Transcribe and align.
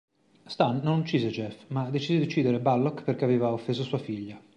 Stan 0.47 0.79
non 0.79 1.01
uccise 1.01 1.29
Jeff, 1.29 1.65
ma 1.67 1.91
decise 1.91 2.17
di 2.17 2.25
uccidere 2.25 2.59
Bullock 2.59 3.03
perché 3.03 3.23
aveva 3.23 3.51
offeso 3.51 3.83
sua 3.83 3.99
figlia. 3.99 4.41